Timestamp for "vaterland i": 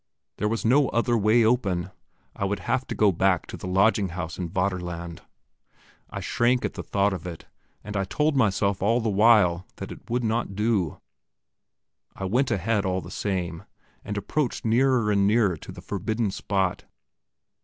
4.49-6.21